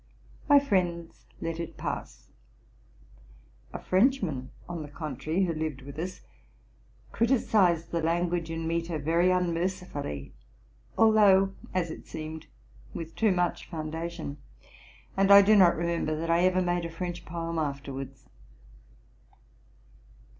[0.49, 2.31] My friends let it pass:
[3.71, 6.21] a Frenchman, on the contrary, who lived with us,
[7.11, 10.33] criticised the language and metre very unmercifully,
[10.97, 12.47] although, as it seemed,
[12.95, 14.37] with too much foundation;
[15.15, 18.27] and I do not remember that I ever made a French poem afterwards.